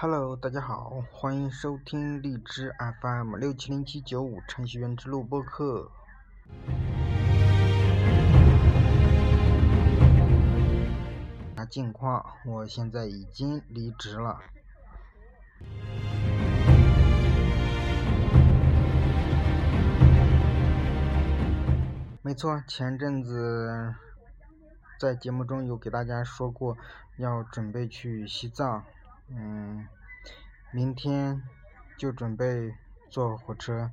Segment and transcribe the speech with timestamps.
[0.00, 5.90] Hello，大家好，欢迎收听荔枝 FM 六七零七九五程序员之路播客。
[11.56, 14.38] 那近况，我现在已经离职了。
[22.22, 23.96] 没错，前阵子
[25.00, 26.78] 在节目中有给大家说过，
[27.16, 28.84] 要准备去西藏。
[29.30, 29.86] 嗯，
[30.72, 31.42] 明天
[31.98, 32.74] 就准备
[33.10, 33.90] 坐火车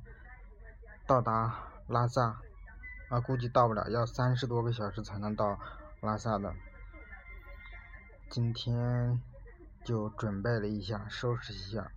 [1.06, 1.54] 到达
[1.88, 2.40] 拉萨，
[3.10, 5.58] 啊，估计到不了，要三十多个小时才能到
[6.00, 6.54] 拉萨的。
[8.30, 9.20] 今天
[9.84, 11.92] 就准备了一下，收拾一下。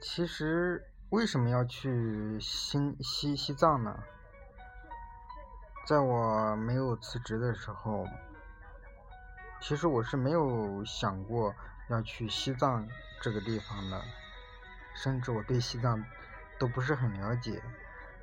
[0.00, 0.89] 其实。
[1.10, 3.98] 为什么要去新西西藏呢？
[5.84, 8.06] 在我没有辞职的时候，
[9.60, 11.52] 其实我是没有想过
[11.88, 12.86] 要去西藏
[13.20, 14.00] 这个地方的，
[14.94, 16.00] 甚至我对西藏
[16.60, 17.60] 都不是很了解。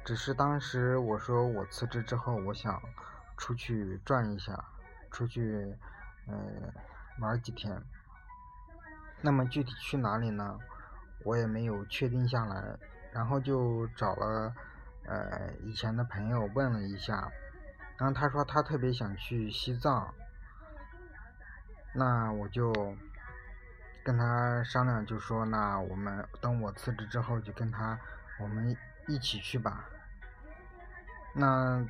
[0.06, 2.82] 只是当时我说我辞职之后，我想
[3.36, 4.64] 出去转一下，
[5.12, 5.76] 出去
[6.30, 6.74] 嗯
[7.20, 7.84] 玩几天。
[9.20, 10.58] 那么具体去哪里呢？
[11.28, 12.64] 我也没有确定下来，
[13.12, 14.56] 然后就找了
[15.04, 17.30] 呃以前的朋友问了一下，
[17.98, 20.14] 然后他说他特别想去西藏，
[21.94, 22.74] 那我就
[24.06, 28.00] 跟他商量，就说那我们等我辞职之后就跟他
[28.40, 28.74] 我们
[29.06, 29.84] 一起去吧。
[31.36, 31.86] 那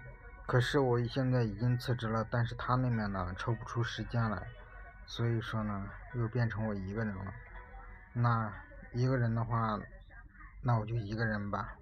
[0.48, 4.42] 可是我现在已经辞职了，但是他那边呢抽不出时间来，
[5.06, 7.32] 所以说呢又变成我一个人了，
[8.14, 8.52] 那。
[8.98, 9.80] 一个人的话，
[10.60, 11.78] 那我就一个人吧。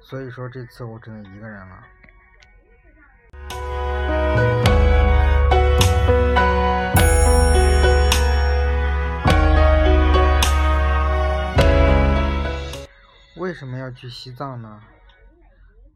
[0.00, 1.82] 所以说这次我只能一个人了。
[13.36, 14.82] 为什么要去西藏呢？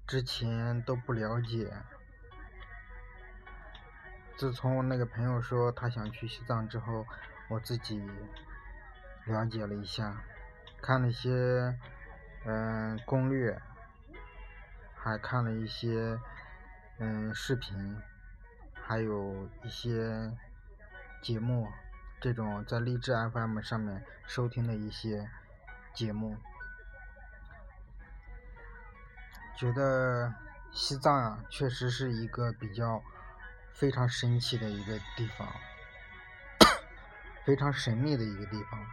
[0.06, 1.70] 之前都不了解。
[4.38, 7.04] 自从我那个朋友说他想去西藏之后。
[7.50, 8.02] 我自己
[9.26, 10.22] 了解了一下，
[10.82, 11.78] 看了一些
[12.44, 13.58] 嗯攻略，
[14.94, 16.18] 还看了一些
[16.98, 17.96] 嗯视频，
[18.74, 20.30] 还有一些
[21.22, 21.68] 节目，
[22.20, 25.28] 这种在励志 FM 上面收听的一些
[25.94, 26.36] 节目，
[29.56, 30.34] 觉得
[30.70, 33.02] 西藏啊，确实是一个比较
[33.72, 35.48] 非常神奇的一个地方。
[37.44, 38.86] 非常神秘的一个地方。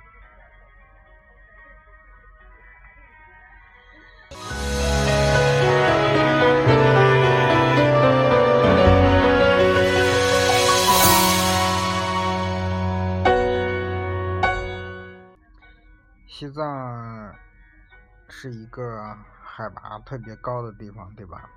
[18.41, 21.47] 是一个海拔特别高的地方，对吧？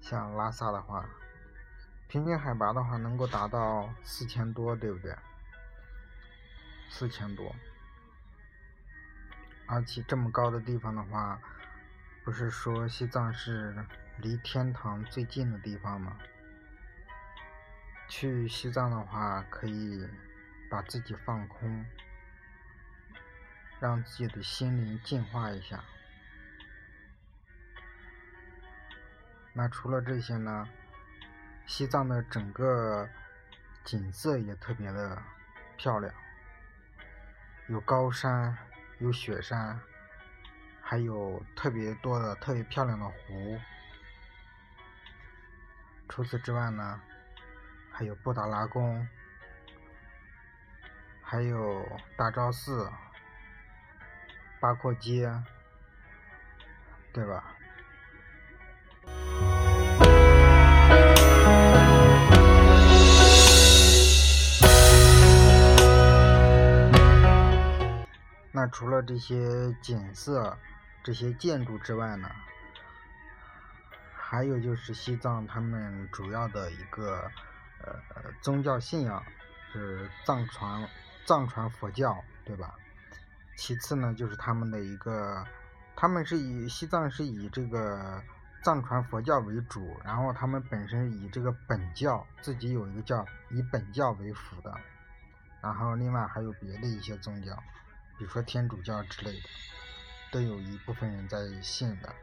[0.00, 1.08] 像拉萨的话，
[2.08, 5.16] 平均海拔的话能够达到四千多，对不对？
[6.90, 7.54] 四千多，
[9.68, 11.40] 而且这么高的地方的话，
[12.24, 13.86] 不是说西藏是
[14.18, 16.18] 离天堂最近的地方吗？
[18.08, 20.04] 去西藏的话，可以
[20.68, 21.86] 把自己放空，
[23.80, 25.82] 让自己的心灵净化一下。
[29.52, 30.68] 那除了这些呢？
[31.66, 33.08] 西藏的整个
[33.84, 35.22] 景色也特别的
[35.78, 36.12] 漂亮。
[37.68, 38.54] 有高山，
[38.98, 39.80] 有雪山，
[40.82, 43.58] 还有特别多的、特别漂亮的湖。
[46.06, 47.00] 除此之外呢，
[47.90, 49.08] 还有布达拉宫，
[51.22, 51.82] 还有
[52.14, 52.92] 大昭寺、
[54.64, 55.30] 八廓街，
[57.12, 57.44] 对吧？
[68.52, 70.56] 那除了这些景色、
[71.02, 72.30] 这些建筑之外呢，
[74.16, 77.30] 还有就是西藏他们主要的一个
[77.84, 78.00] 呃
[78.40, 79.22] 宗教信仰
[79.70, 80.88] 是藏传
[81.26, 82.74] 藏传佛教，对吧？
[83.56, 85.44] 其次呢，就是他们的一个，
[85.96, 88.22] 他们是以西藏是以这个
[88.62, 94.74] 藏传佛教为主，然后他们本身以这个本教自己有一个叫以本教为辅的，
[95.62, 97.54] 然后另外还有别的一些宗教。
[98.18, 99.48] 比如说天主教之类的，
[100.30, 102.14] 都有一部分人在信的。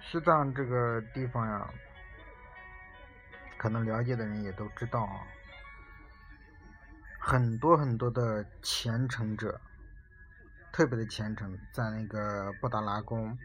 [0.00, 1.68] 西藏这个地方呀，
[3.56, 5.20] 可能了解的人也都知道啊，
[7.28, 9.60] 很多很多的虔诚者，
[10.72, 13.36] 特别的虔诚，在那个布达拉宫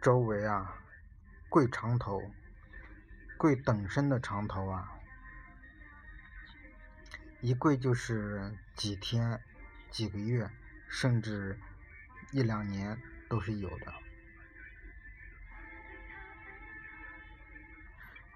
[0.00, 0.78] 周围啊，
[1.48, 2.22] 跪长头，
[3.36, 4.96] 跪等身的长头啊，
[7.40, 9.42] 一跪就是几天、
[9.90, 10.48] 几个月，
[10.88, 11.58] 甚至
[12.30, 12.96] 一两年
[13.28, 13.92] 都是有的。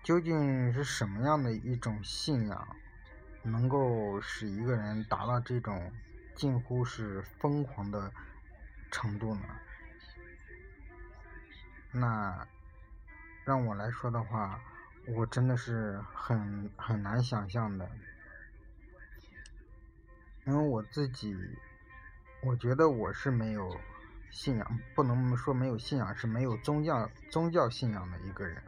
[0.02, 2.76] 究竟是什么样的一种信仰，
[3.42, 5.92] 能够使一个人达到这种
[6.34, 8.12] 近乎是疯狂的
[8.90, 9.42] 程度呢？
[11.90, 12.46] 那
[13.44, 14.60] 让我来说的话，
[15.08, 17.88] 我真的是很很难想象的，
[20.46, 21.36] 因为我自己，
[22.42, 23.76] 我觉得我是没有
[24.30, 28.62] 信仰，不能说没有信仰，是没有宗教宗教信仰的一个人。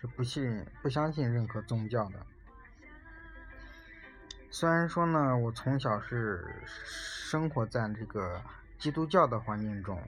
[0.00, 2.24] 是不信、不相信任何宗教的。
[4.50, 8.42] 虽然说呢，我从小是生活在这个
[8.78, 10.02] 基督教的环境中，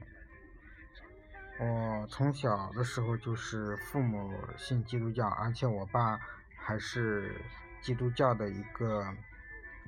[1.59, 6.19] 我从小的时候就是父母信基督教，而且我爸
[6.55, 7.39] 还是
[7.81, 9.05] 基督教的一个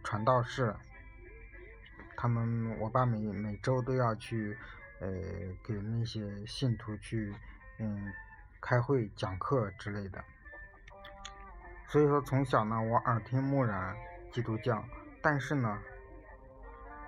[0.04, 0.76] 传道士。
[2.16, 4.58] 他们，我爸每每周都要去，
[5.00, 5.10] 呃，
[5.64, 7.34] 给那些信徒去，
[7.80, 8.14] 嗯。
[8.66, 10.24] 开会、讲课之类的，
[11.90, 13.94] 所以说从小呢，我耳听目染
[14.34, 14.84] 基督教，
[15.22, 15.80] 但是呢，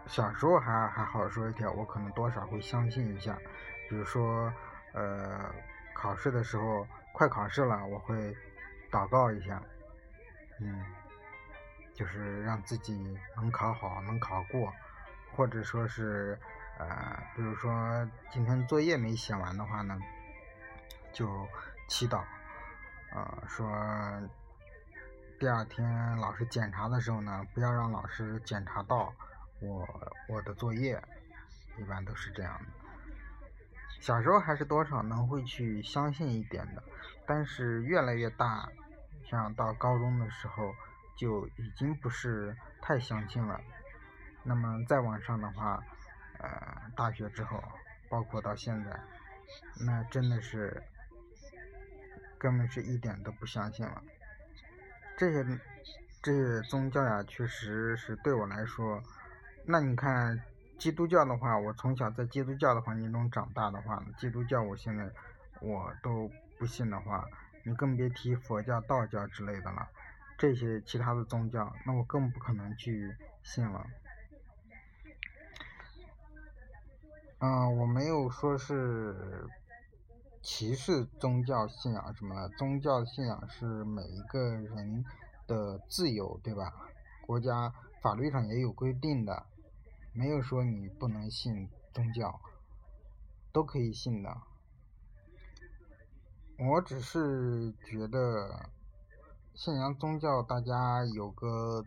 [0.07, 3.37] 小时候还还好说一条，我可能多少会相信一下，
[3.89, 4.53] 比如说，
[4.93, 5.53] 呃，
[5.93, 8.33] 考试的时候快考试了，我会
[8.89, 9.61] 祷告一下，
[10.61, 10.85] 嗯，
[11.93, 14.71] 就是让自己能考好，能考过，
[15.35, 16.39] 或者说是，
[16.77, 19.99] 呃，比如说今天作业没写完的话呢。
[21.13, 21.47] 就
[21.87, 22.21] 祈祷，
[23.13, 23.65] 呃，说
[25.37, 29.13] 第二天老师检查的时候呢，不要让老师检查到
[29.59, 29.87] 我
[30.29, 31.01] 我的作业，
[31.77, 32.65] 一般都是这样的。
[33.99, 36.81] 小时候还是多少能会去相信一点的，
[37.27, 38.69] 但是越来越大，
[39.25, 40.73] 像到高中的时候
[41.17, 43.59] 就已经不是太相信了。
[44.41, 45.83] 那么再往上的话，
[46.39, 47.61] 呃，大学之后，
[48.09, 48.99] 包括到现在，
[49.85, 50.81] 那真的是。
[52.37, 54.03] 根本是一点都不相信了。
[55.17, 55.45] 这些
[56.21, 59.01] 这些宗教呀，确实是对我来说。
[59.65, 60.37] 那你看，
[60.77, 65.09] 基督教的话，我从小在基督教的环境中长大的话，基督教我现在
[65.61, 66.29] 我都
[66.59, 67.25] 不信的话，
[67.63, 69.87] 你更别提佛教、道教之类的了。
[70.37, 73.87] 这些其他的宗教，那我更不可能去信了。
[77.39, 79.47] 嗯，我没有说是。
[80.45, 85.03] 歧视宗教信仰什么，宗教信仰是每一个人
[85.47, 86.71] 的自由，对吧？
[87.25, 89.47] 国家法律上也有规定的，
[90.13, 92.39] 没有说你不能信宗教，
[93.51, 94.37] 都可以信的。
[96.59, 98.69] 我只是觉得，
[99.55, 101.83] 信仰宗教大家有个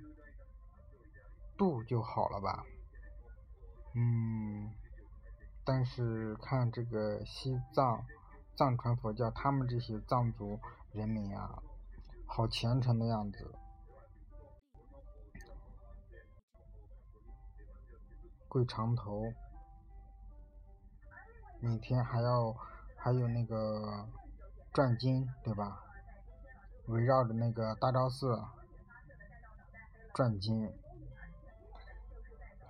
[1.57, 2.67] 度就好了吧。
[3.95, 4.73] 嗯，
[5.65, 8.05] 但是看这个西藏。
[8.59, 10.59] 藏传佛教，他们这些藏族
[10.91, 11.63] 人民呀，
[12.27, 13.55] 好虔诚的样子，
[18.49, 19.33] 跪长头，
[21.61, 22.53] 每天还要
[22.97, 24.09] 还有那个
[24.73, 25.85] 转经，对吧？
[26.87, 28.43] 围绕着那个大昭寺
[30.13, 30.77] 转经，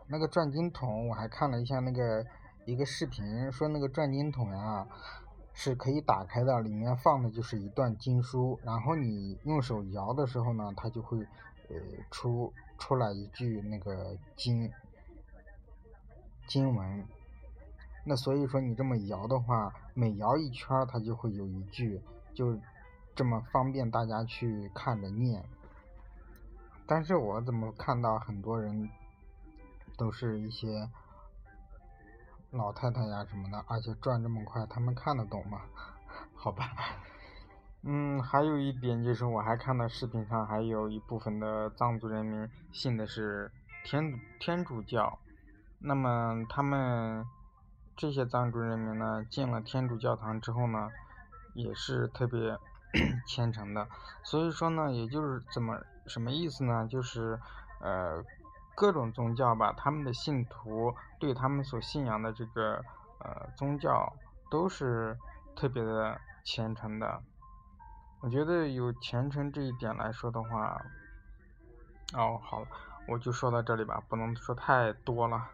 [0.07, 2.27] 那个转经筒，我还看了一下那个
[2.67, 4.87] 一个视频，说那个转经筒呀。
[5.61, 11.19] 是可以打开的，里面放的就是一段经书，然后你用手摇的时候呢，它就会
[11.69, 11.77] 呃
[12.13, 14.71] 出出来一句那个经
[16.47, 17.05] 经文。
[18.05, 22.01] 那所以说你这么摇的话，每摇一圈它就会有一句，
[22.33, 22.57] 就
[23.17, 25.45] 这么方便大家去看着念。
[26.87, 28.89] 但是我怎么看到很多人
[29.97, 30.89] 都是一些。
[32.51, 35.61] 老太太呀什么的，而且转这么快，他们看得懂吗？
[36.35, 36.71] 好吧，
[37.83, 43.53] 嗯，还有一点就是，我还看到视频上还有一部分的藏族人民信的是
[43.85, 45.19] 天天主教，
[45.79, 47.27] 那么他们
[47.97, 50.91] 这些藏族人民呢，进了天主教堂之后呢，
[51.55, 52.57] 也是特别
[53.29, 53.87] 虔诚的，
[54.23, 56.89] 所以说呢，也就是怎么什么意思呢？
[56.89, 57.39] 就是
[57.81, 58.25] 呃，
[58.79, 62.77] 各种宗教吧，他们的信徒对他们所信仰的这个
[63.19, 64.13] 呃宗教
[64.49, 65.19] 都是
[65.57, 67.21] 特别的虔诚的。
[68.21, 70.81] 我觉得有虔诚这一点来说的话，
[72.15, 72.69] 哦，好了，
[73.09, 75.51] 我就说到这里吧，不能说太多了。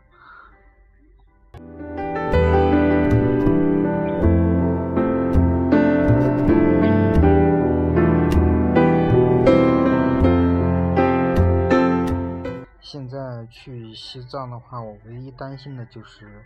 [13.54, 16.44] 去西藏的话，我唯一担心的就是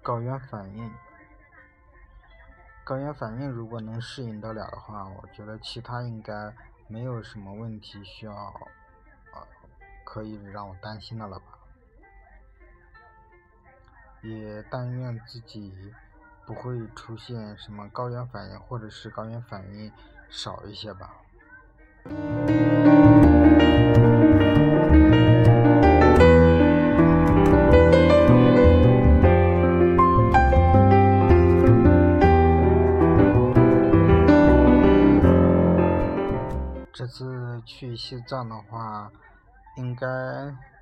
[0.00, 0.88] 高原反应。
[2.84, 6.54] 高原反应如果能适应得了的话，我觉得其他应该
[6.86, 8.32] 没有什么问题需要
[9.32, 9.44] 呃
[10.04, 11.46] 可以让我担心的了吧。
[14.22, 15.92] 也但愿自己
[16.46, 19.90] 不会出现什么高原反应，或者是高原反应
[20.30, 21.16] 少一些吧。
[38.16, 39.10] 西藏的话，
[39.76, 40.06] 应该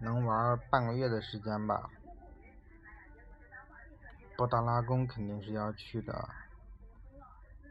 [0.00, 1.88] 能玩半个月的时间吧。
[4.36, 6.28] 布达拉宫肯定是要去的，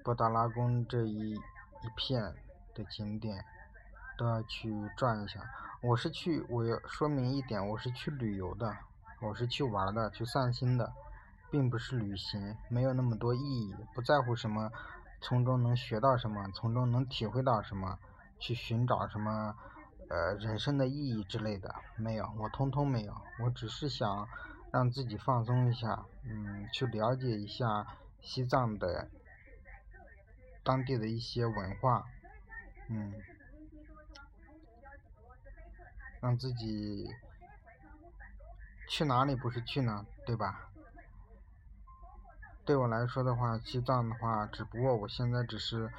[0.03, 2.33] 布达拉宫这一一片
[2.73, 3.45] 的景点
[4.17, 5.39] 都要去转一下。
[5.81, 8.75] 我是去，我要说明一点，我是去旅游的，
[9.19, 10.91] 我是去玩的，去散心的，
[11.51, 14.71] 并不是旅行，没有那么多意义，不在乎什么，
[15.19, 17.99] 从中能学到什么，从中能体会到什么，
[18.41, 19.55] 去寻找什么，
[20.09, 24.27] 呃，人生的意义之类的，没有，我通通没有，我只是想。
[24.73, 27.85] 让自己放松一下，嗯，去了解一下
[28.21, 29.09] 西藏的
[30.63, 32.05] 当地的一些文化，
[32.87, 33.13] 嗯，
[36.21, 37.13] 让自己
[38.87, 40.69] 去哪里不是去呢，对吧？
[42.63, 45.91] 对我来说的话，西藏的话，只不过我现在只是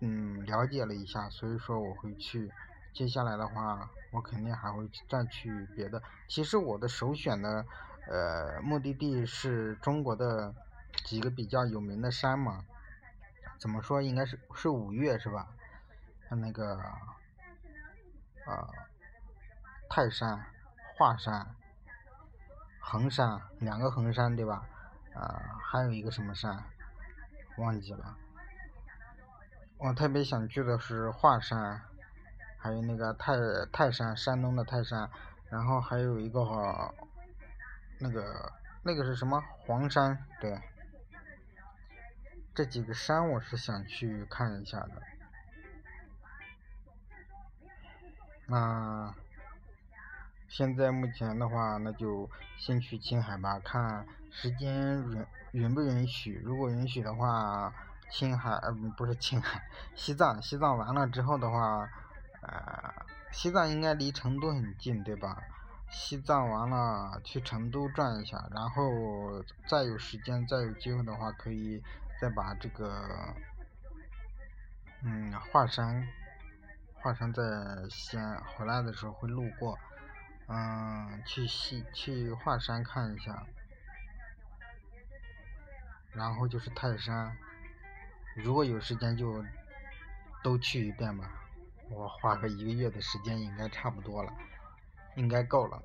[0.00, 2.50] 嗯了解了一下，所以说我会去。
[2.92, 6.02] 接下来的话，我肯定还会再去别的。
[6.28, 7.64] 其实我的首选的。
[8.08, 10.52] 呃，目的地是中国的
[11.04, 12.64] 几个比较有名的山嘛？
[13.60, 14.02] 怎么说？
[14.02, 15.46] 应该是是五岳是吧？
[16.30, 16.76] 那个
[18.46, 18.66] 啊，
[19.88, 20.44] 泰山、
[20.96, 21.54] 华山、
[22.80, 24.66] 衡山，两个衡山对吧？
[25.14, 26.64] 啊，还有一个什么山？
[27.58, 28.16] 忘记了。
[29.80, 31.80] 我特别想去的是华山，
[32.58, 33.34] 还有那个泰
[33.72, 35.10] 泰山，山东的泰山，
[35.48, 36.94] 然后还有一个。
[38.02, 38.50] 那个
[38.82, 39.44] 那个是什么？
[39.58, 40.58] 黄山，对，
[42.54, 45.02] 这几个山我是想去看一下的。
[48.46, 49.14] 那
[50.48, 56.40] 现在目前的话，那就先去青海吧，看时间允允不允许。
[56.42, 57.70] 如果允许的话，
[58.10, 59.62] 青海呃不是青海，
[59.94, 61.88] 西藏西藏完了之后的话，
[62.42, 65.42] 呃，西藏应该离成都很近，对吧？
[65.88, 71.82] 西藏完了，去成都转一下，然后再有时间、再有机会的话，可以
[72.20, 73.34] 再把这个，
[75.02, 76.06] 嗯，华山，
[76.94, 77.42] 华山在
[77.88, 79.78] 西安回来的时候会路过，
[80.46, 83.46] 嗯，去西去华山看一下，
[86.12, 87.36] 然后就是泰山，
[88.42, 89.44] 如果有时间就
[90.42, 91.30] 都去一遍吧，
[91.90, 94.32] 我花个一个月的时间应该差不多了。
[95.16, 95.82] 应该够了，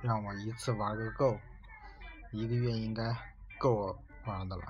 [0.00, 1.36] 让我一次玩个够，
[2.30, 3.02] 一个月应该
[3.58, 4.62] 够我玩的了。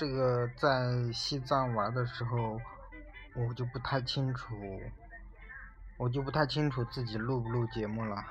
[0.00, 2.58] 这个在西藏玩的时候，
[3.34, 4.56] 我就不太清楚，
[5.98, 8.24] 我就不太清楚自己录不录节目了，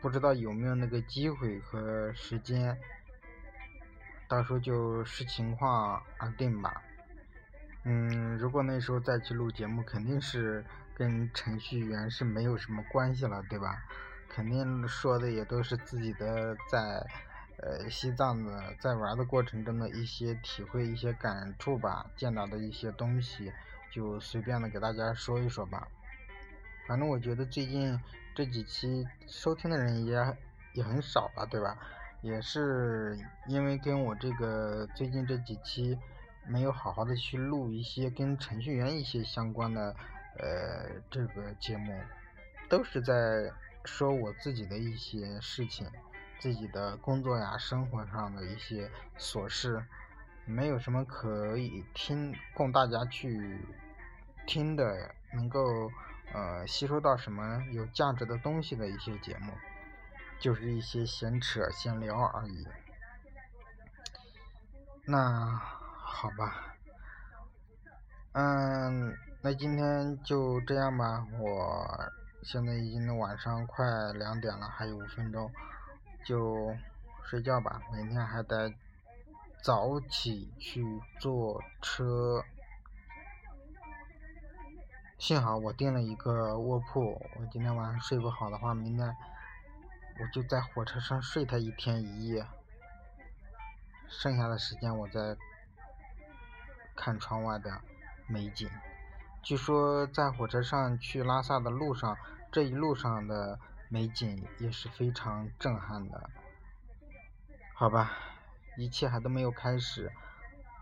[0.00, 2.74] 不知道有没有那个机会和时间，
[4.26, 6.80] 到时候就视情况而定吧。
[7.84, 13.84] 嗯，如果那时候再去录节目，肯定是跟程序员是没有什么关系了，对吧？
[14.30, 17.06] 肯定说的也都是自己的在。
[17.62, 23.52] 呃，西藏的在玩的过程中的一些体会、一些感触吧，见到的一些东西，
[23.90, 25.86] 就随便的给大家说一说吧。
[26.86, 28.00] 反正我觉得最近
[28.34, 30.36] 这几期收听的人也
[30.72, 31.76] 也很少了，对吧？
[32.22, 35.98] 也是因为跟我这个最近这几期
[36.46, 39.94] 没有好好的去录一些跟程序员一些相关的
[40.38, 41.98] 呃这个节目，
[42.68, 43.50] 都是在
[43.84, 45.86] 说我自己的一些事情，
[46.40, 49.84] 自己的工作呀、生活上的一些琐事，
[50.44, 53.64] 没有什么可以听供大家去
[54.46, 55.88] 听的，能够
[56.32, 59.52] 呃吸收到什么有价值的东西的一些节目。
[60.40, 62.66] 就是一些闲扯闲聊而已。
[65.04, 65.44] 那
[66.02, 66.74] 好吧，
[68.32, 71.26] 嗯，那今天就这样吧。
[71.38, 72.10] 我
[72.42, 75.52] 现在已经晚上快两点了，还有五分钟，
[76.24, 76.76] 就
[77.24, 77.82] 睡觉吧。
[77.92, 78.72] 明天还得
[79.62, 80.84] 早起去
[81.18, 82.44] 坐车。
[85.18, 89.16] 幸好我订了一个卧铺，我今天晚上睡不好的话，明天。
[90.18, 92.46] 我就在火车上睡他一天一夜，
[94.06, 95.34] 剩下的时间我在
[96.94, 97.80] 看窗外的
[98.26, 98.68] 美景。
[99.42, 102.18] 据说在火车上去拉萨的路上，
[102.52, 103.58] 这一路上的
[103.90, 106.30] 美景也是非常震撼的。
[107.74, 108.12] 好吧，
[108.76, 110.12] 一切还都没有开始，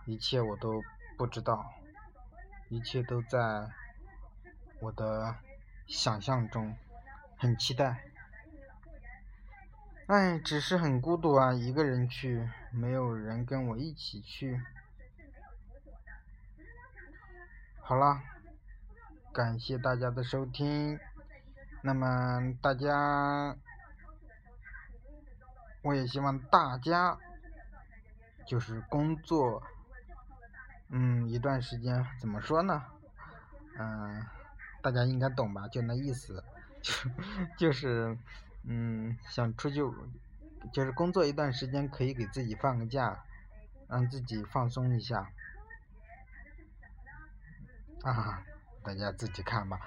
[0.05, 0.83] 一切我都
[1.17, 1.73] 不知道，
[2.69, 3.71] 一切都在
[4.81, 5.35] 我的
[5.87, 6.77] 想象中，
[7.39, 8.05] 很期待。
[10.07, 14.61] 哎，只是很孤独啊，一个人去，没有人跟我一起去。
[17.81, 18.23] 好啦，
[19.33, 21.01] 感谢大家的收听。
[21.83, 23.57] 那么大家，
[25.83, 27.19] 我也希望大家，
[28.47, 29.63] 就是工作，
[30.89, 32.85] 嗯，一段时间，怎么说呢？
[33.79, 34.27] 嗯，
[34.83, 35.69] 大家应该懂吧？
[35.69, 36.43] 就那意思，
[36.83, 36.93] 就
[37.57, 38.17] 就是。
[38.71, 39.81] 嗯，想出去，
[40.75, 43.25] 就是工作一段时间，可以给自己放个假，
[43.89, 45.31] 让自己放松一下。
[48.03, 48.43] 啊，
[48.83, 49.81] 大家自己看吧。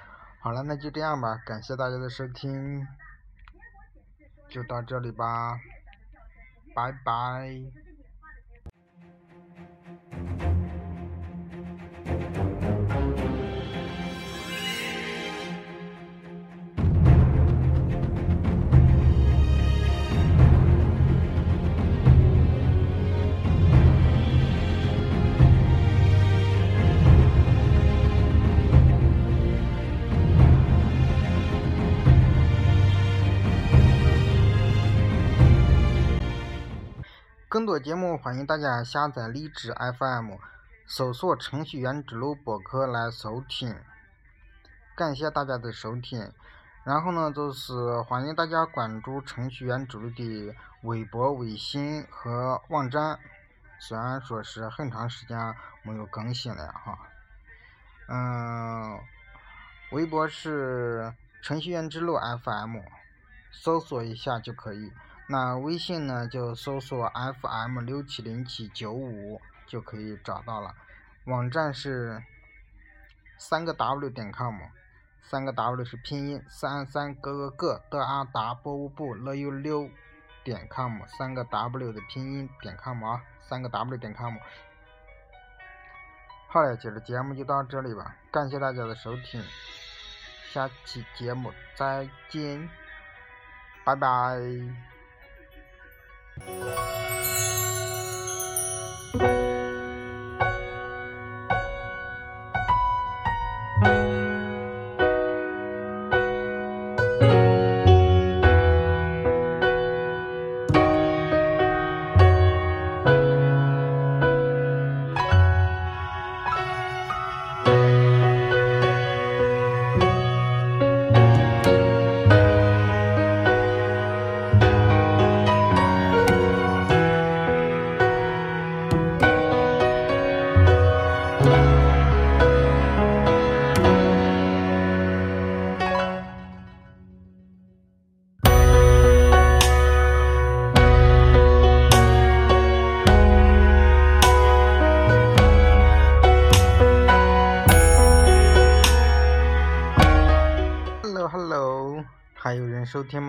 [0.43, 2.87] 好了，那就这样吧，感谢大家的收听，
[4.49, 5.61] 就到这里吧，
[6.73, 7.90] 拜拜。
[37.61, 40.31] 更多节目，欢迎大家下载荔枝 FM，
[40.87, 43.77] 搜索“程序员之路”博客来收听。
[44.95, 46.33] 感谢大家的收听。
[46.83, 53.19] 然后呢，就是欢迎大家关注程序员之路的微博、微信和网站。
[53.77, 56.97] 虽然说是很长时间没有更新了哈。
[58.07, 58.99] 嗯，
[59.91, 62.79] 微博是程序员之路 FM，
[63.51, 64.91] 搜索一下就可以。
[65.31, 70.75] 那微信呢，就搜索 FM 六七零七九五就可以找到了。
[71.23, 72.21] 网站是
[73.37, 74.59] 三个 W 点 com，
[75.23, 79.89] 三个 W 是拼音，三三个个个的啊达不不乐悠溜
[80.43, 84.35] 点 com，三个 W 的拼音点 com 啊，三个 W 点 com。
[86.49, 89.41] 好了，今儿的节目就到这里吧，感谢大家的收听，
[90.51, 92.69] 下期节目再见，
[93.85, 94.37] 拜拜。
[96.47, 97.10] 收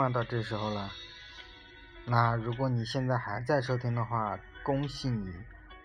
[0.02, 0.08] 吗？
[0.10, 0.90] 到这时候了，
[2.04, 5.32] 那如果你现在还在收听的话，恭喜你，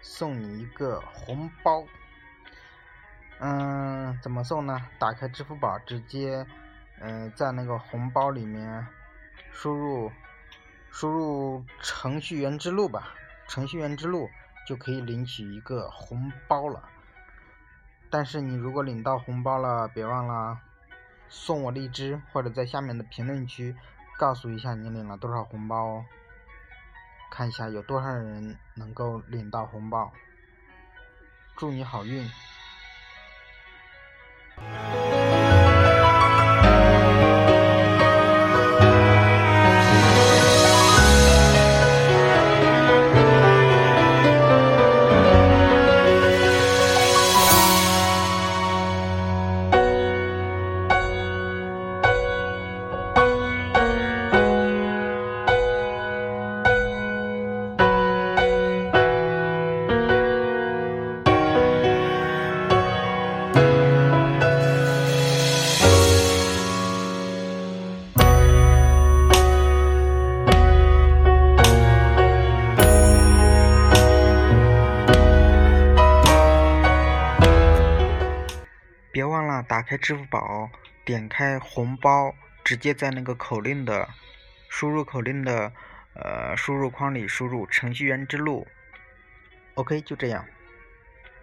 [0.02, 1.86] 送你一个红包。
[3.40, 4.82] 嗯，怎么送呢？
[4.98, 6.44] 打开支付宝，直接
[7.00, 8.88] 嗯，在那个红包里面
[9.52, 10.12] 输入
[10.90, 13.14] 输入程序员之路吧，
[13.48, 14.28] 程序员之路
[14.66, 16.90] 就可以领取一个红包了。
[18.10, 20.60] 但是你如果领到红包了，别忘了
[21.30, 23.76] 送我荔枝，或者在下面的评论区
[24.18, 26.04] 告诉一下你领了多少红包。
[27.30, 30.12] 看一下有多少人能够领到红包，
[31.58, 32.28] 祝你好运。
[79.18, 80.70] 别忘了打开支付宝，
[81.04, 84.08] 点开红包，直接在那个口令的
[84.70, 85.74] 输入口令的
[86.14, 88.68] 呃输入框里输入“程序员之路”。
[89.74, 90.46] OK，就这样，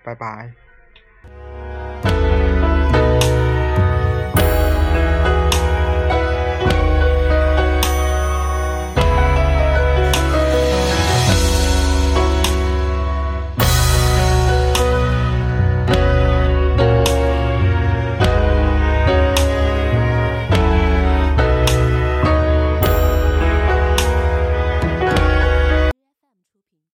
[0.05, 0.53] 拜拜。